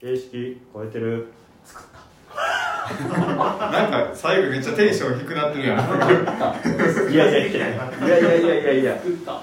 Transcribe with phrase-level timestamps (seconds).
[0.00, 1.30] 形式超えてる。
[1.62, 1.86] 作っ
[2.90, 5.78] なんか最後めっちゃテンション低くなってるやん。
[5.78, 6.56] た
[7.10, 7.78] いやいやいやい
[8.08, 8.54] やいやいや。
[8.54, 9.42] いやいや作った。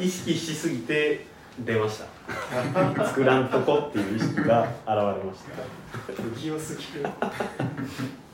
[0.00, 1.26] 意識しすぎて
[1.58, 2.00] 出まし
[2.96, 3.04] た。
[3.04, 5.40] 作らんとこっていう意識が現れまし
[6.06, 6.22] た。
[6.22, 7.06] 不器用すぎる。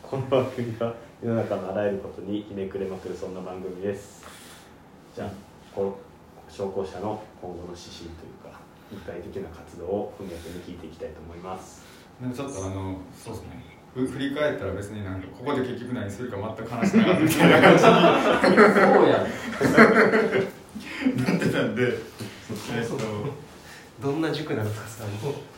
[0.03, 4.23] この番組は世の中のあらゆることにひねくれまくるそんな番組です。
[5.17, 5.31] じゃあ
[5.75, 5.99] この
[6.51, 8.48] 商工者の今後の指針というか
[8.91, 11.83] 具体的な活動を文脈に聞いていきたいと思います。
[12.21, 13.79] なんかちょっとあのそうですね。
[13.95, 19.31] ふ振り返ったら別になんかここで結局何するか全く話してなかったみたいな感 そうやね。
[20.79, 22.97] じ になってたんでえっと
[24.01, 25.05] どんな塾なんですかさ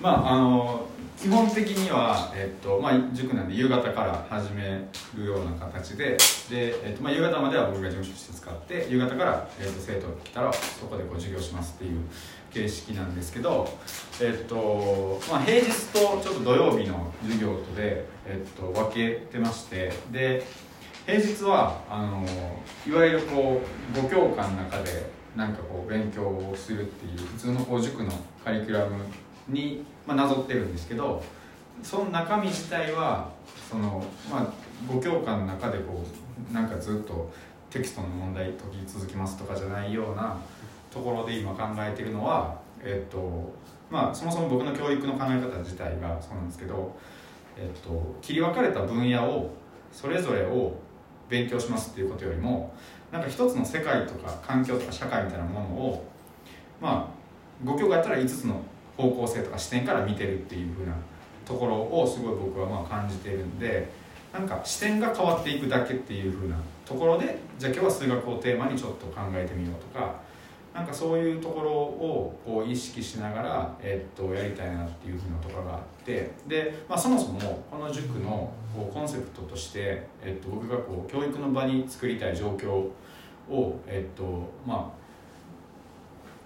[0.01, 0.87] まああの
[1.21, 6.17] 基本的には、えっとまあ、塾なんで夕方から始めるような形で
[6.49, 12.01] で、えっとまあ、夕方までは僕が事務所室使って夕方から、えっと、生徒が来たらそこでこう授業しますっていう
[12.51, 13.69] 形式なんですけど、
[14.23, 20.43] えっとまあ、平日とちょっと土曜日の授業とで、えっと、分けてましてで
[21.07, 22.25] 平日はあの
[22.87, 23.61] いわゆるこ
[23.95, 28.11] う5教科の中でなんかこう勉強をするっていう普通のこう塾の
[28.45, 28.97] カリキュラム
[29.49, 31.23] に、まあ、なぞってるんですけど
[31.83, 33.31] その中身自体は
[33.71, 36.05] その、まあ、5教科の中でこ
[36.51, 37.33] うなんかずっと
[37.71, 40.37] テキストの問題解き続きますとかじゃないような
[40.93, 43.53] ところで今考えてるのは、えっと
[43.91, 46.97] まあ、そもそも僕の教育の考え方自体がそうなんですけど、
[47.57, 49.55] えっと、切り分かれた分野を
[49.93, 50.75] それぞれを
[51.29, 52.75] 勉強しますっていうことよりも
[53.13, 56.11] なんか一つの世界とか環境とか社会みたいなものを
[56.81, 58.63] まあ5教科やったら5つの
[58.97, 60.95] 方向性とか視点から見てるっていうふうな
[61.45, 63.91] ところをすごい僕はまあ感じてるんで
[64.33, 66.57] なんか視点が変わっていくだけっていうふうな
[66.87, 70.15] ところでじゃあ今日は数学をテーマにちょっと考えてみようとか
[70.73, 77.41] なんかそういうところをこう意識しながら、えっとやりたいなっていうふうなところがあってで、まあ、そもそも
[77.71, 82.71] この塾のこうコンセプトとして、えっと僕がこう教育の場に作りたい状況
[83.53, 84.93] を、えっとま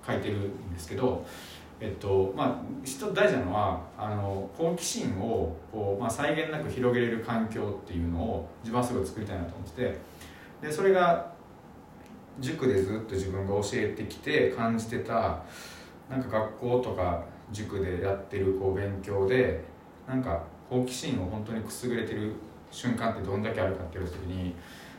[0.06, 1.26] あ、書いてるんですけど、
[1.78, 9.98] えっとまあ、一つ大事なのはあの好奇心をこう、まあ、際限なく広げれる環境っていうのを自分はすごい作りたいなと思ってて
[10.62, 11.33] でそれが
[12.40, 15.42] 塾でずっと自分が教えてきて感じてた
[16.08, 17.22] なんか学校とか
[17.52, 19.62] 塾でやってるこう勉強で
[20.06, 22.32] なんか好奇心を本当にくすぐれてる
[22.70, 24.54] 瞬間ってどんだけあるかっていう時に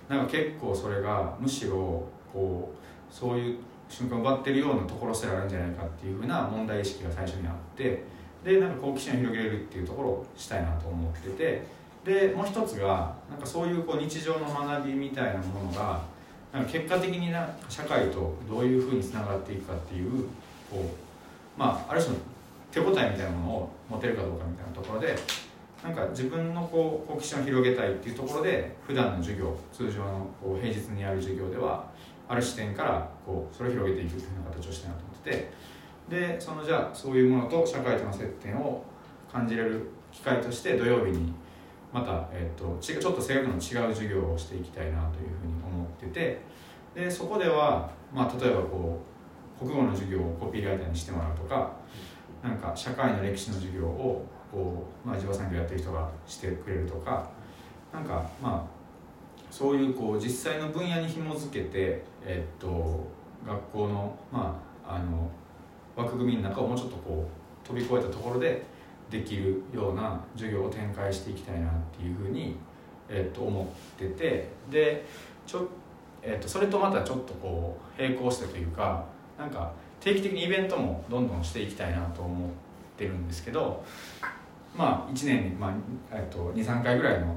[0.07, 3.57] なんか結構それがむしろこうそういう
[3.90, 8.03] 瞬間を奪ってるようなところすらあるんじゃないかっていうふうな問題意識が最初にあって
[8.44, 11.67] でなんか好奇心を広げれるっていうところをしたいなと思ってて
[12.03, 16.02] でもう一つがなんかそういうこう日常の学びみたいなものが
[16.55, 20.23] なんか結果的にな社会とどういうふうにつながっていくかっていう
[20.71, 20.95] こ
[21.57, 22.19] うまあある種の
[22.71, 25.17] 手応えみたいなものを持てるかどうかみたいなところで
[25.83, 31.88] なんか自分のこう好奇心を広げたいっていうところで普段の授業通常のこう平日にやる授業では
[32.29, 35.51] ある視点からこうそれを広げていくっていうふうな形をしたいなと思ってて
[36.09, 38.81] でそのじゃあそういうものと社会との接点を
[39.29, 41.33] 感じれる機会として土曜日に
[41.95, 43.59] また、えっとちょっと性格の違う
[43.95, 46.41] 授業をしていきたいなというふうに思ってて
[46.94, 49.00] でそこでは、まあ、例えばこ
[49.61, 51.72] う国語の授業をコピーライターにしてもらうとか
[52.44, 57.29] なんか社会の歴史の授業をこう、まあ、地場産業やってる人がしてくれるとか
[57.94, 58.75] なんかまあ
[59.50, 63.07] そういうこう実際の分野に紐づけて、えっと、
[63.47, 65.31] 学校の,、まあ、あの
[65.95, 67.25] 枠組みの中をもうちょっとこ
[67.63, 68.74] う飛び越えたところで
[69.09, 72.57] できるような授業を展開していきたいなっていうふうに、
[73.09, 75.05] えっと、思っててで
[75.45, 75.67] ちょ、
[76.21, 79.05] えっと、それとまたちょっとこう並行してというか
[79.38, 82.49] なんか定期的にイベントもどんどんしていきたいなと思っ
[82.97, 83.83] てるんですけど
[84.75, 85.72] まあ1年に、まあ
[86.11, 87.35] えっと、23回ぐらいの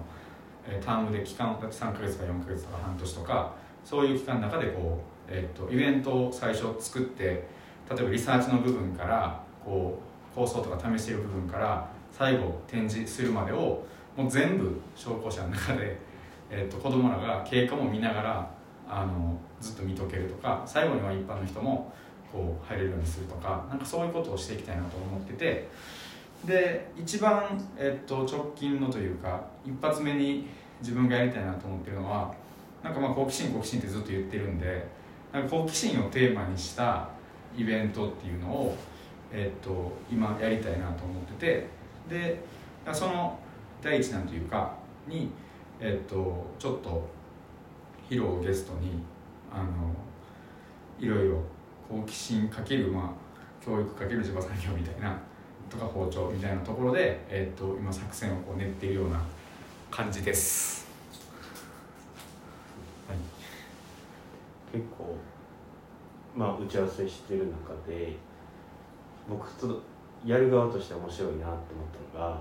[0.84, 3.54] タームで期間3ヶ月か4ヶ月とか半年とか
[3.84, 13.84] そういう期間の中でこう、えー、とイベントを最初作って例えばリサーチの部分からこう構想とか試している部分から最後展示するまでを
[14.16, 15.96] もう全部商工者の中で、
[16.50, 18.50] えー、と子供らが経過も見ながら
[18.88, 21.92] あのずっと見とけるとか最後には一般の人も
[22.32, 25.68] こう入れるようにするとかなんかそういうことをしていきたいなと思ってて
[26.44, 27.44] で一番、
[27.76, 30.46] えっと、直近のというか一発目に
[30.80, 32.32] 自分がやりたいなと思ってるのは
[32.82, 34.86] なんかまあ好奇心好奇心ってずっと言ってるんで
[35.32, 37.08] なんか好奇心をテーマにした
[37.56, 38.76] イベントっていうのを、
[39.32, 41.66] えっと、今やりたいなと思って
[42.08, 42.40] てで
[42.92, 43.38] その
[43.82, 44.74] 第一弾というか
[45.06, 45.30] に、
[45.80, 47.08] えっと、ちょっと
[48.08, 49.02] ヒロをゲストに
[49.52, 49.94] あの
[50.98, 51.42] いろいろ
[51.88, 55.18] 好奇心かける、まあ、教育かける地場産業みたいな
[55.70, 59.20] とか包丁みたいなところで、えー、と今作戦をこう練っているような
[59.90, 60.86] 感じです、
[63.06, 63.18] はい、
[64.72, 65.16] 結構
[66.34, 68.16] まあ打ち合わせしてる中で
[69.28, 69.82] 僕ちょっと
[70.24, 71.58] やる側として面白いなって思っ
[72.12, 72.40] たのが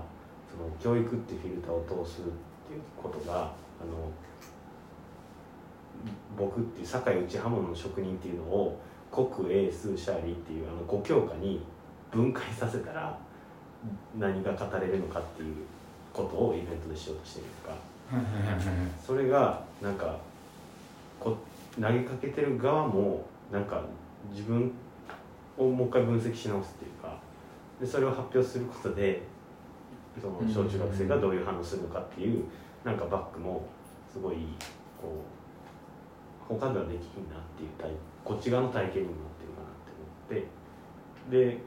[0.50, 3.44] その教育ってフィルターを通すっていうことがあ
[3.84, 4.10] の
[6.36, 8.80] 僕っていう堺内刃物の職人っていうのを
[9.10, 11.60] 国英数シャーリーっていうあの5教科に
[12.10, 13.18] 分解させたら
[14.18, 15.56] 何が語れるのかっていう
[16.12, 17.76] ことをイベントでしようとしてるとか。
[19.06, 20.16] それがなんか
[21.20, 21.36] こ
[21.80, 23.82] 投げかけてる側もなんか
[24.30, 24.72] 自分
[25.58, 27.18] をもう一回分析し直すっていうか
[27.80, 29.22] でそれを発表することで
[30.20, 32.44] その小中学生がどういう反応するのかっていう
[32.84, 33.66] なんかバックも
[34.12, 34.36] すごい
[35.00, 35.22] こ
[36.50, 37.90] う他ではできひんなっていう体
[38.24, 39.92] こっち側の体験にもなってるかなって
[40.32, 40.58] 思って。
[41.30, 41.58] で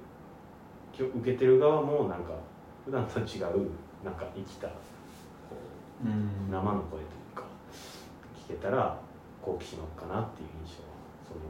[0.98, 2.34] 今日受けてる側もなんか
[2.84, 3.70] 普段と違う
[4.04, 4.74] なんか生きたこ
[6.04, 6.52] ううん。
[6.52, 7.00] 生の声とい
[7.34, 7.44] うか
[8.48, 9.00] 聞けたら
[9.42, 10.90] 好奇心湧くかなっていう印象は
[11.28, 11.42] その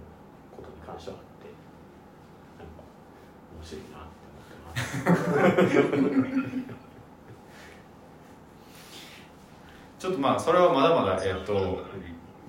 [0.56, 1.24] ことに関してはあっ
[3.62, 4.08] 面白いなっ
[5.72, 6.18] て思って。
[6.18, 6.81] ます。
[10.00, 11.86] ちょっとまあそれはまだまだえっ、と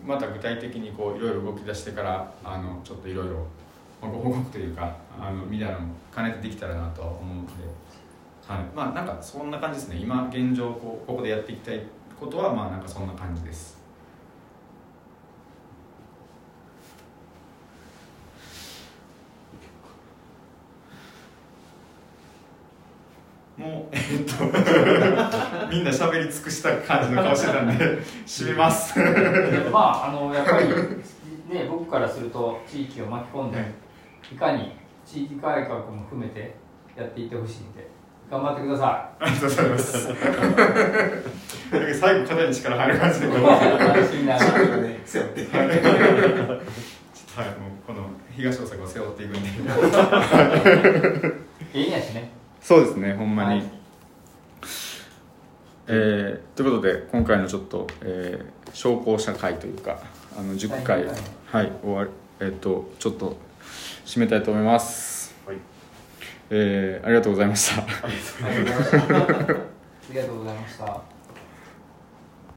[0.06, 3.46] また具体的にこういろいろ動き出してからあのちょっといろいろ
[4.00, 7.52] ご報告というかあのみたいなも兼ねてできたらなとは思うので、
[8.46, 9.96] はい、まあなんかそんな感じですね。
[9.96, 11.82] 今現状こうここでやっていきたい
[12.18, 13.81] ことはまあなんかそんな感じです。
[23.62, 24.44] もうえっと
[25.70, 27.84] みんな喋り尽くした感じの顔してたんで
[28.26, 28.98] 締めます
[29.70, 30.74] まああのやっぱりね
[31.70, 33.58] 僕からすると地域を巻き込んで
[34.32, 34.72] いかに
[35.06, 36.54] 地域改革も含めて
[36.96, 37.86] やっていってほしいんで
[38.30, 40.08] 頑張ってくださありがとうございます。
[42.00, 43.30] 最後肩に力入る感じで、 い。
[43.30, 43.42] はい、
[43.78, 45.42] 楽しみながらね背負って
[47.60, 49.48] もうこの東大阪を背負っていくんで。
[52.62, 53.60] そうですね、ほんまに。
[53.60, 53.82] はい
[55.88, 60.00] えーということで今回のちょっと、えー、商工社会というか
[60.38, 61.12] あの10回は
[61.46, 62.10] はいい、終わり
[62.40, 63.36] えっ、とちょっと
[64.06, 65.34] 締めたいと思います。
[65.44, 65.56] はい
[66.50, 67.82] えーありがとうございました。
[67.82, 68.96] ありがとうございました。
[68.96, 69.58] あ
[70.10, 71.02] りがとうございました。